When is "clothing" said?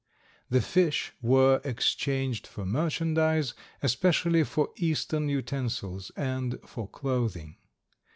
6.89-7.57